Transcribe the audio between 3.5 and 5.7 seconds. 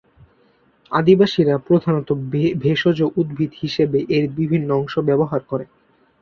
হিসেবে এর বিভিন্ন অংশ ব্যবহার করে।